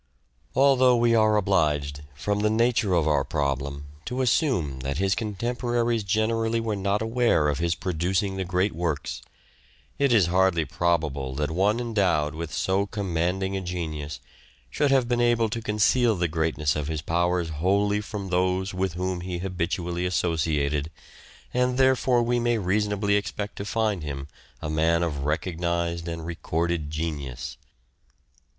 [0.55, 3.61] Although we are obliged, from the nature of our Of •LI j.i u• 11 nized
[3.61, 8.35] genius, problem, to assume that his contemporanes generally and were not aware of his producing
[8.35, 9.21] the great works,
[9.99, 14.19] it is hardly probable that one endowed with so com manding a genius
[14.71, 18.93] should have been able to conceal the greatness of his powers wholly from those with
[18.93, 20.89] whom he habitually associated;
[21.53, 24.27] and therefore we may reasonably expect to find him
[24.63, 27.57] a man of recognized and recorded genius.